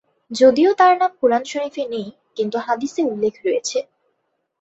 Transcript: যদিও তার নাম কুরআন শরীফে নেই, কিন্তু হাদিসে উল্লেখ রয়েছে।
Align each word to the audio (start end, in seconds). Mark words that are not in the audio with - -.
যদিও 0.31 0.71
তার 0.73 0.93
নাম 0.97 1.11
কুরআন 1.21 1.43
শরীফে 1.45 1.83
নেই, 1.85 2.07
কিন্তু 2.37 2.57
হাদিসে 2.57 3.01
উল্লেখ 3.03 3.33
রয়েছে। 3.45 3.77